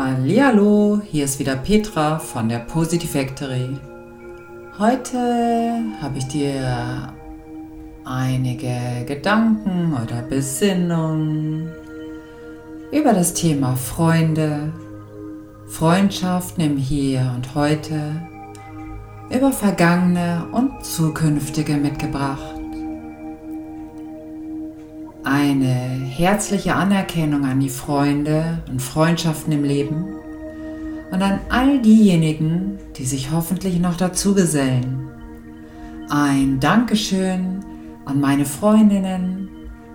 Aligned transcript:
Hallo, 0.00 1.00
hier 1.04 1.24
ist 1.24 1.40
wieder 1.40 1.56
Petra 1.56 2.20
von 2.20 2.48
der 2.48 2.60
Positive 2.60 3.18
Factory. 3.18 3.76
Heute 4.78 5.18
habe 6.00 6.18
ich 6.18 6.28
dir 6.28 7.12
einige 8.04 9.04
Gedanken 9.06 9.94
oder 10.00 10.22
Besinnungen 10.22 11.72
über 12.92 13.12
das 13.12 13.34
Thema 13.34 13.74
Freunde, 13.74 14.72
Freundschaften 15.66 16.62
im 16.62 16.76
Hier 16.76 17.32
und 17.34 17.56
Heute, 17.56 18.22
über 19.30 19.50
vergangene 19.50 20.46
und 20.52 20.84
zukünftige 20.84 21.76
mitgebracht. 21.76 22.57
Eine 25.40 25.68
herzliche 25.68 26.74
Anerkennung 26.74 27.44
an 27.44 27.60
die 27.60 27.68
Freunde 27.68 28.58
und 28.68 28.82
Freundschaften 28.82 29.52
im 29.52 29.62
Leben 29.62 30.16
und 31.12 31.22
an 31.22 31.38
all 31.48 31.80
diejenigen, 31.80 32.76
die 32.96 33.04
sich 33.04 33.30
hoffentlich 33.30 33.78
noch 33.78 33.96
dazu 33.96 34.34
gesellen. 34.34 35.08
Ein 36.08 36.58
Dankeschön 36.58 37.60
an 38.04 38.18
meine 38.18 38.44
Freundinnen 38.46 39.48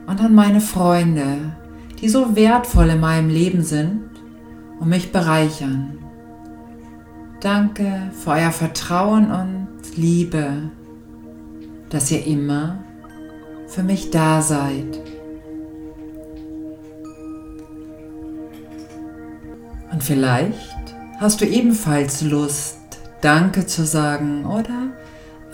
und 0.08 0.22
an 0.22 0.34
meine 0.34 0.62
Freunde, 0.62 1.58
die 2.00 2.08
so 2.08 2.38
wertvoll 2.38 2.92
in 2.92 3.02
meinem 3.02 3.28
Leben 3.28 3.64
sind 3.64 4.12
und 4.80 4.88
mich 4.88 5.12
bereichern. 5.12 5.98
Danke 7.42 8.12
für 8.14 8.30
euer 8.30 8.52
Vertrauen 8.52 9.30
und 9.30 9.98
Liebe, 9.98 10.72
dass 11.90 12.12
ihr 12.12 12.26
immer 12.26 12.78
für 13.68 13.84
mich 13.84 14.10
da 14.10 14.42
seid. 14.42 15.02
Vielleicht 20.04 20.96
hast 21.22 21.40
du 21.40 21.46
ebenfalls 21.46 22.22
Lust, 22.24 22.78
Danke 23.22 23.66
zu 23.66 23.86
sagen 23.86 24.46
oder 24.46 24.90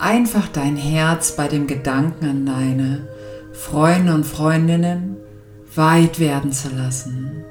einfach 0.00 0.48
dein 0.48 0.74
Herz 0.74 1.36
bei 1.36 1.46
dem 1.46 1.68
Gedanken 1.68 2.24
an 2.24 2.46
deine 2.46 3.06
Freunde 3.52 4.12
und 4.12 4.26
Freundinnen 4.26 5.18
weit 5.76 6.18
werden 6.18 6.50
zu 6.50 6.68
lassen. 6.70 7.44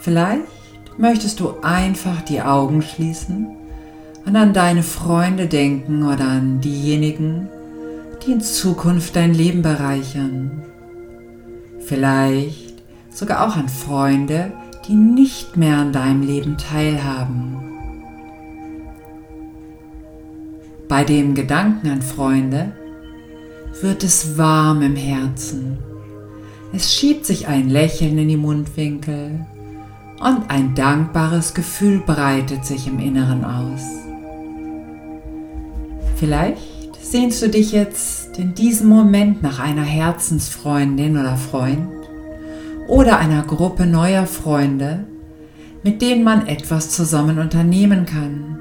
Vielleicht 0.00 0.42
möchtest 0.98 1.38
du 1.38 1.60
einfach 1.62 2.22
die 2.22 2.42
Augen 2.42 2.82
schließen 2.82 3.46
und 4.24 4.34
an 4.34 4.52
deine 4.52 4.82
Freunde 4.82 5.46
denken 5.46 6.02
oder 6.02 6.24
an 6.24 6.60
diejenigen, 6.60 7.48
die 8.26 8.32
in 8.32 8.40
Zukunft 8.40 9.14
dein 9.14 9.32
Leben 9.32 9.62
bereichern. 9.62 10.64
Vielleicht 11.78 12.82
sogar 13.10 13.46
auch 13.46 13.54
an 13.54 13.68
Freunde, 13.68 14.50
die 14.88 14.94
nicht 14.94 15.56
mehr 15.56 15.78
an 15.78 15.92
deinem 15.92 16.22
Leben 16.22 16.56
teilhaben. 16.56 17.56
Bei 20.88 21.02
dem 21.02 21.34
Gedanken 21.34 21.88
an 21.88 22.02
Freunde 22.02 22.72
wird 23.80 24.04
es 24.04 24.38
warm 24.38 24.82
im 24.82 24.96
Herzen. 24.96 25.78
Es 26.72 26.94
schiebt 26.94 27.26
sich 27.26 27.48
ein 27.48 27.68
Lächeln 27.68 28.18
in 28.18 28.28
die 28.28 28.36
Mundwinkel 28.36 29.44
und 30.20 30.48
ein 30.48 30.74
dankbares 30.74 31.54
Gefühl 31.54 32.00
breitet 32.00 32.64
sich 32.64 32.86
im 32.86 32.98
Inneren 32.98 33.44
aus. 33.44 33.82
Vielleicht 36.16 36.96
sehnst 37.02 37.42
du 37.42 37.48
dich 37.48 37.72
jetzt 37.72 38.38
in 38.38 38.54
diesem 38.54 38.88
Moment 38.88 39.42
nach 39.42 39.58
einer 39.58 39.84
Herzensfreundin 39.84 41.18
oder 41.18 41.36
Freund 41.36 41.95
oder 42.88 43.18
einer 43.18 43.42
Gruppe 43.42 43.86
neuer 43.86 44.26
Freunde, 44.26 45.06
mit 45.82 46.02
denen 46.02 46.24
man 46.24 46.46
etwas 46.46 46.90
zusammen 46.90 47.38
unternehmen 47.38 48.06
kann. 48.06 48.58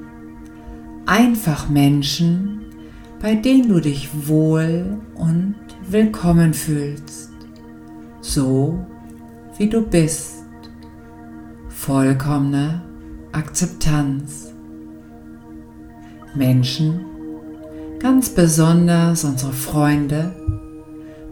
Einfach 1.06 1.70
Menschen, 1.70 2.66
bei 3.22 3.36
denen 3.36 3.70
du 3.70 3.80
dich 3.80 4.10
wohl 4.28 4.98
und 5.16 5.56
willkommen 5.88 6.54
fühlst, 6.54 7.32
so 8.22 8.86
wie 9.58 9.70
du 9.70 9.82
bist. 9.82 10.44
Vollkommene 11.70 12.82
Akzeptanz. 13.32 14.54
Menschen, 16.34 17.06
ganz 18.00 18.30
besonders 18.30 19.24
unsere 19.24 19.54
Freunde, 19.54 20.36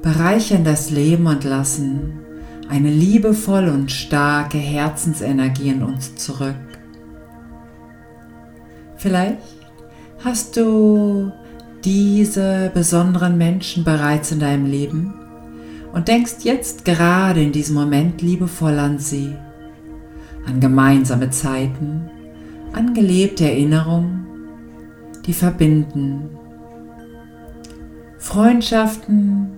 bereichern 0.01 0.63
das 0.63 0.91
Leben 0.91 1.27
und 1.27 1.43
lassen 1.43 2.22
eine 2.69 2.89
liebevolle 2.89 3.71
und 3.71 3.91
starke 3.91 4.57
Herzensenergie 4.57 5.69
in 5.69 5.83
uns 5.83 6.15
zurück. 6.15 6.55
Vielleicht 8.97 9.37
hast 10.23 10.55
du 10.55 11.31
diese 11.83 12.71
besonderen 12.73 13.37
Menschen 13.37 13.83
bereits 13.83 14.31
in 14.31 14.39
deinem 14.39 14.65
Leben 14.65 15.13
und 15.91 16.07
denkst 16.07 16.37
jetzt 16.43 16.85
gerade 16.85 17.43
in 17.43 17.51
diesem 17.51 17.75
Moment 17.75 18.21
liebevoll 18.21 18.79
an 18.79 18.97
sie, 18.97 19.35
an 20.45 20.59
gemeinsame 20.59 21.29
Zeiten, 21.29 22.09
an 22.71 22.93
gelebte 22.93 23.43
Erinnerungen, 23.43 24.25
die 25.25 25.33
verbinden. 25.33 26.29
Freundschaften, 28.17 29.49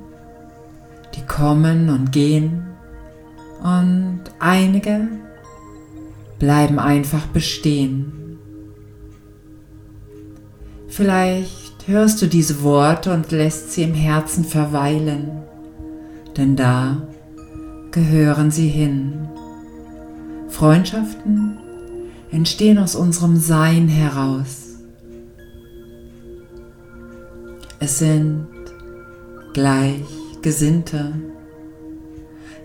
die 1.15 1.21
kommen 1.21 1.89
und 1.89 2.11
gehen 2.11 2.74
und 3.63 4.21
einige 4.39 5.07
bleiben 6.39 6.79
einfach 6.79 7.25
bestehen. 7.27 8.11
Vielleicht 10.87 11.87
hörst 11.87 12.21
du 12.21 12.27
diese 12.27 12.63
Worte 12.63 13.13
und 13.13 13.31
lässt 13.31 13.73
sie 13.73 13.83
im 13.83 13.93
Herzen 13.93 14.45
verweilen, 14.45 15.43
denn 16.37 16.55
da 16.55 17.01
gehören 17.91 18.51
sie 18.51 18.67
hin. 18.67 19.27
Freundschaften 20.49 21.57
entstehen 22.31 22.77
aus 22.77 22.95
unserem 22.95 23.35
Sein 23.37 23.87
heraus. 23.87 24.65
Es 27.79 27.99
sind 27.99 28.47
Gleichgesinnte. 29.53 31.13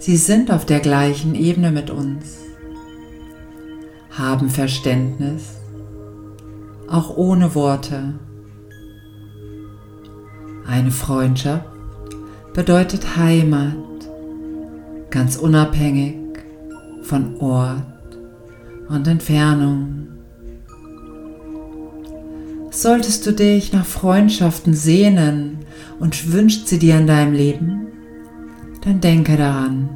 Sie 0.00 0.16
sind 0.16 0.50
auf 0.50 0.64
der 0.64 0.80
gleichen 0.80 1.34
Ebene 1.34 1.70
mit 1.70 1.90
uns, 1.90 2.38
haben 4.10 4.48
Verständnis, 4.48 5.56
auch 6.88 7.18
ohne 7.18 7.54
Worte. 7.54 8.14
Eine 10.66 10.90
Freundschaft 10.90 11.66
bedeutet 12.54 13.18
Heimat, 13.18 13.76
ganz 15.10 15.36
unabhängig 15.36 16.16
von 17.02 17.36
Ort 17.36 17.82
und 18.88 19.06
Entfernung. 19.06 20.08
Solltest 22.70 23.26
du 23.26 23.32
dich 23.32 23.74
nach 23.74 23.84
Freundschaften 23.84 24.72
sehnen 24.72 25.58
und 25.98 26.32
wünscht 26.32 26.68
sie 26.68 26.78
dir 26.78 26.96
in 26.96 27.06
deinem 27.06 27.34
Leben, 27.34 27.89
dann 28.80 29.00
denke 29.00 29.36
daran, 29.36 29.88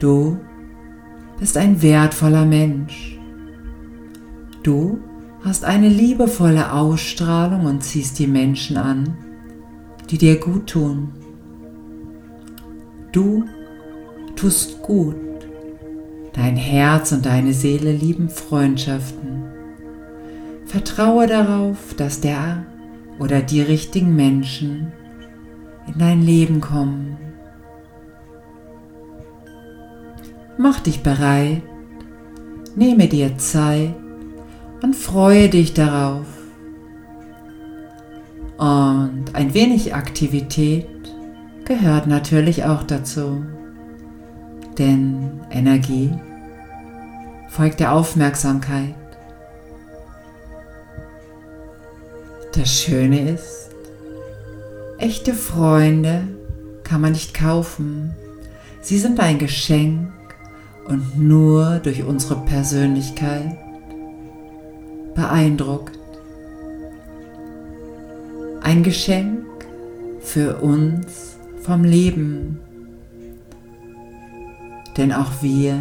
du 0.00 0.38
bist 1.38 1.56
ein 1.56 1.82
wertvoller 1.82 2.44
Mensch. 2.44 3.18
Du 4.62 4.98
hast 5.44 5.64
eine 5.64 5.88
liebevolle 5.88 6.72
Ausstrahlung 6.72 7.66
und 7.66 7.82
ziehst 7.82 8.18
die 8.18 8.26
Menschen 8.26 8.76
an, 8.76 9.16
die 10.10 10.18
dir 10.18 10.40
gut 10.40 10.68
tun. 10.68 11.10
Du 13.12 13.44
tust 14.36 14.80
gut. 14.82 15.16
Dein 16.32 16.56
Herz 16.56 17.12
und 17.12 17.26
deine 17.26 17.52
Seele 17.52 17.92
lieben 17.92 18.28
Freundschaften. 18.28 19.44
Vertraue 20.66 21.28
darauf, 21.28 21.94
dass 21.94 22.20
der 22.20 22.66
oder 23.20 23.40
die 23.40 23.60
richtigen 23.60 24.16
Menschen 24.16 24.92
in 25.86 25.98
dein 25.98 26.22
Leben 26.22 26.60
kommen. 26.60 27.16
Mach 30.56 30.80
dich 30.80 31.02
bereit, 31.02 31.62
nehme 32.76 33.08
dir 33.08 33.36
Zeit 33.38 33.94
und 34.82 34.94
freue 34.94 35.48
dich 35.48 35.74
darauf. 35.74 36.26
Und 38.56 39.24
ein 39.32 39.52
wenig 39.52 39.94
Aktivität 39.94 40.86
gehört 41.64 42.06
natürlich 42.06 42.64
auch 42.64 42.84
dazu, 42.84 43.44
denn 44.78 45.40
Energie 45.50 46.12
folgt 47.48 47.80
der 47.80 47.92
Aufmerksamkeit. 47.92 48.94
Das 52.52 52.70
Schöne 52.80 53.30
ist, 53.30 53.70
echte 54.98 55.34
Freunde 55.34 56.28
kann 56.84 57.00
man 57.00 57.10
nicht 57.10 57.34
kaufen. 57.34 58.14
Sie 58.80 58.98
sind 58.98 59.18
ein 59.18 59.38
Geschenk 59.38 60.12
und 60.86 61.18
nur 61.18 61.80
durch 61.82 62.02
unsere 62.04 62.36
Persönlichkeit 62.44 63.56
beeindruckt. 65.14 65.98
Ein 68.62 68.82
Geschenk 68.82 69.44
für 70.20 70.56
uns 70.56 71.36
vom 71.62 71.84
Leben. 71.84 72.60
Denn 74.96 75.12
auch 75.12 75.42
wir 75.42 75.76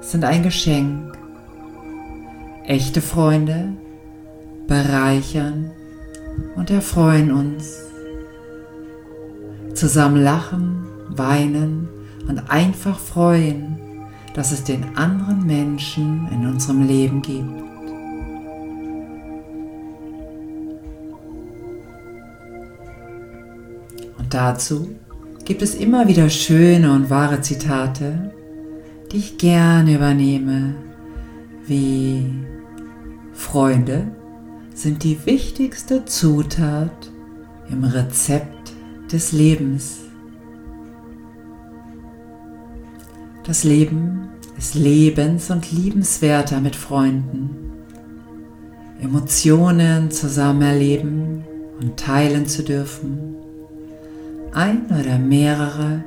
sind 0.00 0.24
ein 0.24 0.42
Geschenk. 0.42 1.16
Echte 2.64 3.00
Freunde 3.00 3.72
bereichern 4.66 5.70
und 6.56 6.70
erfreuen 6.70 7.32
uns. 7.32 7.82
Zusammen 9.74 10.22
lachen, 10.22 10.86
weinen 11.08 11.88
und 12.28 12.50
einfach 12.50 12.98
freuen, 12.98 13.78
dass 14.38 14.52
es 14.52 14.62
den 14.62 14.96
anderen 14.96 15.44
Menschen 15.46 16.28
in 16.30 16.46
unserem 16.46 16.86
Leben 16.86 17.22
gibt. 17.22 17.60
Und 24.16 24.32
dazu 24.32 24.90
gibt 25.44 25.60
es 25.60 25.74
immer 25.74 26.06
wieder 26.06 26.30
schöne 26.30 26.92
und 26.92 27.10
wahre 27.10 27.40
Zitate, 27.40 28.30
die 29.10 29.16
ich 29.16 29.38
gerne 29.38 29.96
übernehme, 29.96 30.76
wie 31.66 32.32
Freunde 33.32 34.06
sind 34.72 35.02
die 35.02 35.18
wichtigste 35.26 36.04
Zutat 36.04 37.10
im 37.68 37.82
Rezept 37.82 38.72
des 39.10 39.32
Lebens. 39.32 40.07
Das 43.48 43.64
Leben 43.64 44.28
ist 44.56 44.76
lebens- 44.76 45.50
und 45.50 45.72
liebenswerter 45.72 46.60
mit 46.60 46.76
Freunden. 46.76 47.50
Emotionen 49.00 50.12
zusammen 50.12 50.62
erleben 50.62 51.44
und 51.80 51.98
teilen 51.98 52.46
zu 52.46 52.62
dürfen. 52.62 53.34
Ein 54.52 54.86
oder 54.86 55.18
mehrere 55.18 56.04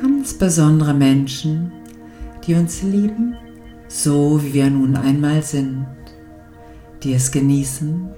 ganz 0.00 0.34
besondere 0.34 0.94
Menschen, 0.94 1.72
die 2.46 2.54
uns 2.54 2.84
lieben, 2.84 3.34
so 3.88 4.40
wie 4.44 4.54
wir 4.54 4.70
nun 4.70 4.96
einmal 4.96 5.42
sind 5.42 5.86
die 7.02 7.14
es 7.14 7.30
genießen, 7.30 8.08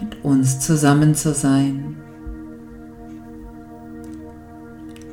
mit 0.00 0.24
uns 0.24 0.60
zusammen 0.60 1.14
zu 1.14 1.32
sein, 1.32 1.96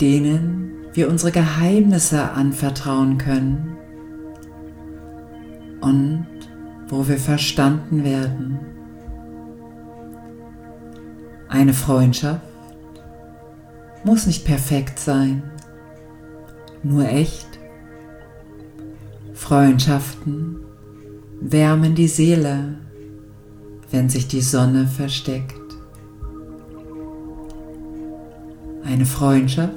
denen 0.01 0.68
wir 0.93 1.09
unsere 1.09 1.31
Geheimnisse 1.31 2.31
anvertrauen 2.31 3.17
können 3.17 3.77
und 5.81 6.27
wo 6.87 7.07
wir 7.07 7.17
verstanden 7.17 8.03
werden. 8.03 8.59
Eine 11.47 11.73
Freundschaft 11.73 12.41
muss 14.03 14.25
nicht 14.25 14.45
perfekt 14.45 14.99
sein, 14.99 15.43
nur 16.83 17.07
echt. 17.07 17.47
Freundschaften 19.33 20.57
wärmen 21.41 21.95
die 21.95 22.07
Seele, 22.07 22.75
wenn 23.91 24.09
sich 24.09 24.27
die 24.27 24.41
Sonne 24.41 24.85
versteckt. 24.87 25.55
Eine 28.83 29.05
Freundschaft 29.05 29.73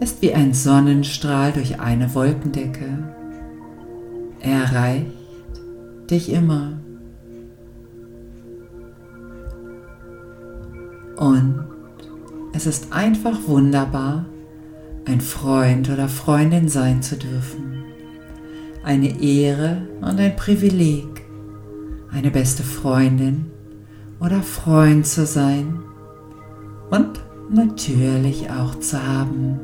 ist 0.00 0.22
wie 0.22 0.34
ein 0.34 0.52
Sonnenstrahl 0.52 1.52
durch 1.52 1.80
eine 1.80 2.14
Wolkendecke. 2.14 3.14
Er 4.40 4.62
erreicht 4.62 5.06
dich 6.10 6.32
immer. 6.32 6.78
Und 11.16 11.64
es 12.52 12.66
ist 12.66 12.92
einfach 12.92 13.38
wunderbar, 13.46 14.26
ein 15.06 15.20
Freund 15.20 15.88
oder 15.90 16.08
Freundin 16.08 16.68
sein 16.68 17.02
zu 17.02 17.16
dürfen 17.16 17.66
eine 18.86 19.20
Ehre 19.20 19.82
und 20.00 20.20
ein 20.20 20.36
Privileg, 20.36 21.26
eine 22.12 22.30
beste 22.30 22.62
Freundin 22.62 23.50
oder 24.20 24.42
Freund 24.42 25.04
zu 25.04 25.26
sein 25.26 25.80
und 26.90 27.20
natürlich 27.50 28.48
auch 28.48 28.78
zu 28.78 29.04
haben. 29.04 29.58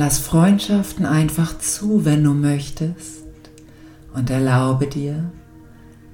Lass 0.00 0.20
Freundschaften 0.20 1.04
einfach 1.04 1.58
zu, 1.58 2.04
wenn 2.04 2.22
du 2.22 2.32
möchtest, 2.32 3.24
und 4.14 4.30
erlaube 4.30 4.86
dir, 4.86 5.32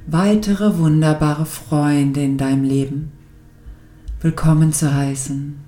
weitere 0.07 0.79
wunderbare 0.79 1.45
Freunde 1.45 2.23
in 2.23 2.39
deinem 2.39 2.65
Leben 2.65 3.13
willkommen 4.23 4.73
zu 4.73 4.95
heißen. 4.95 5.61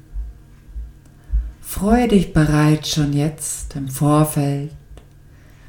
Freue 1.60 2.08
dich 2.08 2.32
bereits 2.32 2.88
schon 2.88 3.12
jetzt 3.12 3.76
im 3.76 3.86
Vorfeld 3.86 4.72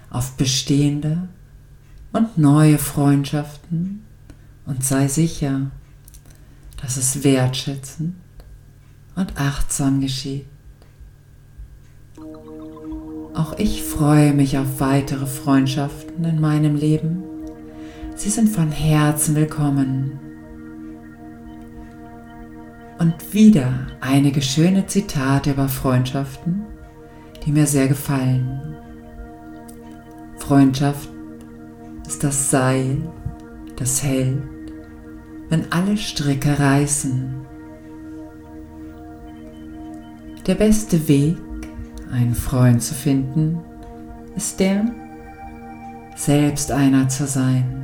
auf 0.10 0.38
bestehende 0.38 1.28
und 2.14 2.38
neue 2.38 2.78
Freundschaften 2.78 4.06
und 4.66 4.86
sei 4.86 5.10
sicher, 5.10 5.70
dass 6.82 6.96
es 6.96 7.26
wertschätzend 7.26 8.16
und 9.18 9.36
achtsam 9.36 10.00
geschieht. 10.00 10.46
Auch 13.38 13.54
ich 13.60 13.84
freue 13.84 14.34
mich 14.34 14.58
auf 14.58 14.80
weitere 14.80 15.28
Freundschaften 15.28 16.26
in 16.26 16.42
meinem 16.42 16.76
Leben. 16.76 17.24
Sie 18.16 18.32
sind 18.32 18.50
von 18.50 18.72
Herzen 18.72 19.36
willkommen. 19.36 20.20
Und 22.98 23.36
wieder 23.36 23.86
einige 24.02 24.42
schöne 24.42 24.88
Zitate 24.88 25.52
über 25.52 25.70
Freundschaften, 25.70 26.64
die 27.46 27.52
mir 27.52 27.68
sehr 27.68 27.88
gefallen. 27.88 28.76
Freundschaft 30.38 31.08
ist 32.08 32.24
das 32.24 32.50
Seil, 32.50 32.98
das 33.76 34.02
hält, 34.02 34.42
wenn 35.50 35.72
alle 35.72 35.96
Stricke 35.96 36.58
reißen. 36.58 37.36
Der 40.48 40.56
beste 40.56 41.08
Weg, 41.08 41.38
einen 42.12 42.36
Freund 42.36 42.82
zu 42.82 42.94
finden, 42.94 43.60
ist 44.36 44.60
der, 44.60 44.86
selbst 46.16 46.72
einer 46.72 47.10
zu 47.10 47.28
sein. 47.28 47.78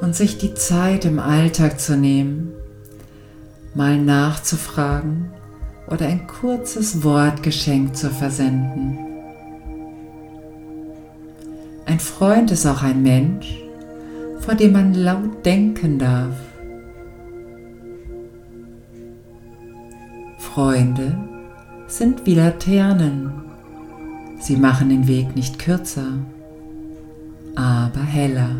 und 0.00 0.14
sich 0.14 0.38
die 0.38 0.54
Zeit 0.54 1.04
im 1.04 1.18
Alltag 1.18 1.80
zu 1.80 1.96
nehmen, 1.96 2.52
mal 3.74 3.98
nachzufragen 3.98 5.30
oder 5.86 6.06
ein 6.06 6.26
kurzes 6.26 7.02
Wortgeschenk 7.02 7.96
zu 7.96 8.10
versenden. 8.10 8.98
Ein 11.86 12.00
Freund 12.00 12.50
ist 12.50 12.66
auch 12.66 12.82
ein 12.82 13.02
Mensch, 13.02 13.58
vor 14.40 14.54
dem 14.54 14.72
man 14.72 14.94
laut 14.94 15.44
denken 15.44 15.98
darf. 15.98 16.34
Freunde 20.54 21.14
sind 21.88 22.24
wie 22.24 22.34
Laternen. 22.34 23.30
Sie 24.40 24.56
machen 24.56 24.88
den 24.88 25.06
Weg 25.06 25.36
nicht 25.36 25.58
kürzer, 25.58 26.14
aber 27.54 28.00
heller 28.00 28.50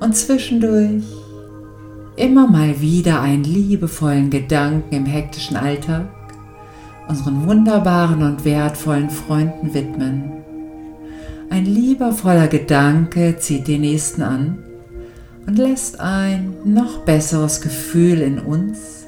und 0.00 0.16
zwischendurch 0.16 1.04
immer 2.16 2.46
mal 2.46 2.80
wieder 2.80 3.22
einen 3.22 3.44
liebevollen 3.44 4.28
Gedanken 4.28 4.94
im 4.94 5.06
hektischen 5.06 5.56
Alltag 5.56 6.08
unseren 7.08 7.46
wunderbaren 7.46 8.22
und 8.22 8.44
wertvollen 8.44 9.10
Freunden 9.10 9.72
widmen. 9.72 10.32
Ein 11.48 11.64
liebevoller 11.64 12.48
Gedanke 12.48 13.36
zieht 13.38 13.66
den 13.66 13.80
nächsten 13.80 14.22
an 14.22 14.58
und 15.46 15.56
lässt 15.58 16.00
ein 16.00 16.54
noch 16.64 16.98
besseres 17.00 17.60
Gefühl 17.60 18.20
in 18.20 18.38
uns 18.38 19.01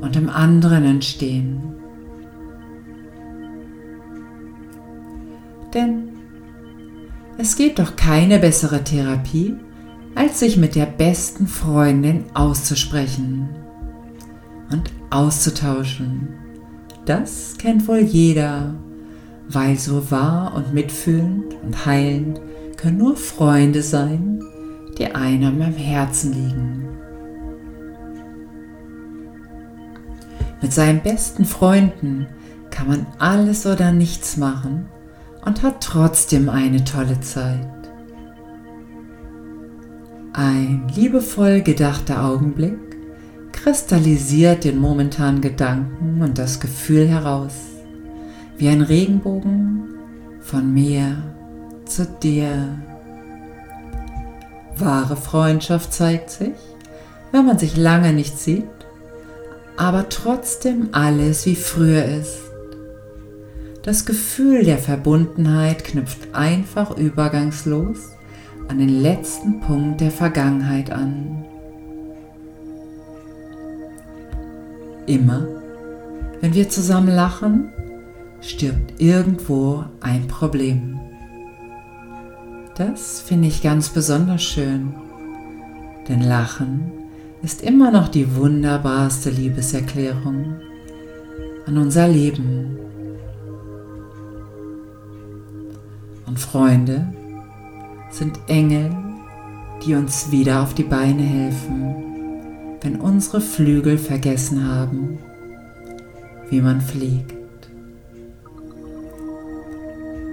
und 0.00 0.16
im 0.16 0.28
anderen 0.28 0.84
entstehen. 0.84 1.74
Denn 5.74 6.08
es 7.36 7.56
gibt 7.56 7.78
doch 7.78 7.96
keine 7.96 8.38
bessere 8.38 8.82
Therapie, 8.82 9.54
als 10.14 10.40
sich 10.40 10.56
mit 10.56 10.74
der 10.74 10.86
besten 10.86 11.46
Freundin 11.46 12.24
auszusprechen 12.34 13.48
und 14.70 14.90
auszutauschen. 15.10 16.28
Das 17.04 17.56
kennt 17.58 17.86
wohl 17.86 18.00
jeder, 18.00 18.74
weil 19.48 19.78
so 19.78 20.10
wahr 20.10 20.54
und 20.54 20.74
mitfühlend 20.74 21.54
und 21.62 21.86
heilend 21.86 22.40
können 22.76 22.98
nur 22.98 23.16
Freunde 23.16 23.82
sein, 23.82 24.42
die 24.98 25.06
einem 25.06 25.62
am 25.62 25.74
Herzen 25.74 26.32
liegen. 26.32 26.97
Mit 30.60 30.72
seinen 30.72 31.02
besten 31.02 31.44
Freunden 31.44 32.26
kann 32.70 32.88
man 32.88 33.06
alles 33.18 33.66
oder 33.66 33.92
nichts 33.92 34.36
machen 34.36 34.86
und 35.44 35.62
hat 35.62 35.82
trotzdem 35.82 36.48
eine 36.48 36.84
tolle 36.84 37.20
Zeit. 37.20 37.66
Ein 40.32 40.88
liebevoll 40.94 41.62
gedachter 41.62 42.24
Augenblick 42.24 42.78
kristallisiert 43.52 44.64
den 44.64 44.78
momentanen 44.78 45.40
Gedanken 45.40 46.22
und 46.22 46.38
das 46.38 46.60
Gefühl 46.60 47.08
heraus, 47.08 47.54
wie 48.56 48.68
ein 48.68 48.82
Regenbogen 48.82 49.94
von 50.40 50.72
mir 50.72 51.16
zu 51.84 52.06
dir. 52.06 52.68
Wahre 54.76 55.16
Freundschaft 55.16 55.92
zeigt 55.92 56.30
sich, 56.30 56.54
wenn 57.32 57.44
man 57.44 57.58
sich 57.58 57.76
lange 57.76 58.12
nicht 58.12 58.38
sieht, 58.38 58.64
aber 59.78 60.08
trotzdem 60.08 60.88
alles 60.90 61.46
wie 61.46 61.54
früher 61.54 62.04
ist. 62.04 62.40
Das 63.82 64.04
Gefühl 64.04 64.64
der 64.64 64.78
Verbundenheit 64.78 65.84
knüpft 65.84 66.34
einfach 66.34 66.96
übergangslos 66.96 68.10
an 68.66 68.78
den 68.78 68.88
letzten 69.00 69.60
Punkt 69.60 70.00
der 70.00 70.10
Vergangenheit 70.10 70.90
an. 70.90 71.44
Immer, 75.06 75.46
wenn 76.40 76.54
wir 76.54 76.68
zusammen 76.68 77.14
lachen, 77.14 77.70
stirbt 78.40 79.00
irgendwo 79.00 79.84
ein 80.00 80.26
Problem. 80.26 80.98
Das 82.74 83.20
finde 83.20 83.46
ich 83.46 83.62
ganz 83.62 83.90
besonders 83.90 84.42
schön, 84.42 84.92
denn 86.08 86.20
Lachen 86.20 87.07
ist 87.42 87.62
immer 87.62 87.90
noch 87.90 88.08
die 88.08 88.34
wunderbarste 88.34 89.30
Liebeserklärung 89.30 90.56
an 91.66 91.78
unser 91.78 92.08
Leben. 92.08 92.78
Und 96.26 96.38
Freunde 96.38 97.06
sind 98.10 98.38
Engel, 98.48 98.90
die 99.84 99.94
uns 99.94 100.30
wieder 100.30 100.62
auf 100.62 100.74
die 100.74 100.82
Beine 100.82 101.22
helfen, 101.22 101.94
wenn 102.80 102.96
unsere 102.96 103.40
Flügel 103.40 103.98
vergessen 103.98 104.66
haben, 104.66 105.18
wie 106.50 106.60
man 106.60 106.80
fliegt. 106.80 107.34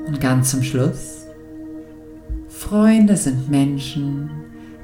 Und 0.07 0.19
ganz 0.21 0.51
zum 0.51 0.63
Schluss, 0.63 1.25
Freunde 2.47 3.17
sind 3.17 3.49
Menschen, 3.49 4.29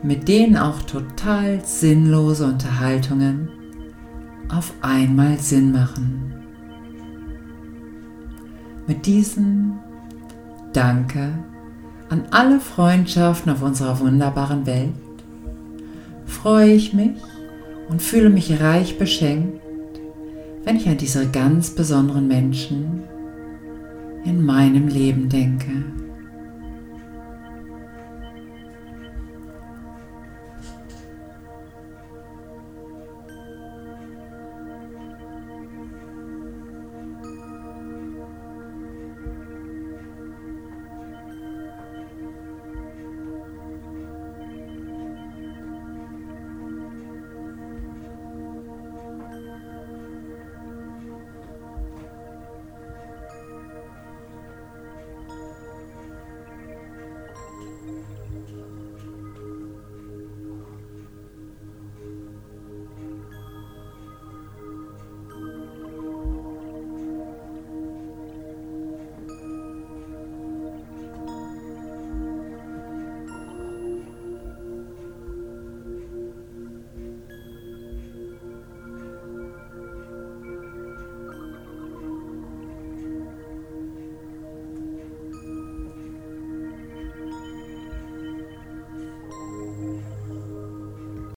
mit 0.04 0.28
denen 0.28 0.58
auch 0.58 0.82
total 0.82 1.62
sinnlose 1.64 2.46
Unterhaltungen 2.46 3.50
auf 4.50 4.74
einmal 4.82 5.38
Sinn 5.38 5.72
machen. 5.72 6.34
Mit 8.88 9.06
diesen 9.06 9.80
Danke 10.74 11.34
an 12.10 12.24
alle 12.32 12.60
Freundschaften 12.60 13.52
auf 13.52 13.62
unserer 13.62 14.00
wunderbaren 14.00 14.66
Welt 14.66 14.92
freue 16.26 16.72
ich 16.72 16.94
mich 16.94 17.18
und 17.90 18.02
fühle 18.02 18.30
mich 18.30 18.60
reich 18.62 18.98
beschenkt, 18.98 19.62
wenn 20.64 20.78
ich 20.78 20.88
an 20.88 20.98
diese 20.98 21.28
ganz 21.28 21.72
besonderen 21.72 22.28
Menschen 22.28 23.04
in 24.26 24.44
meinem 24.44 24.88
Leben 24.88 25.30
denke. 25.30 25.84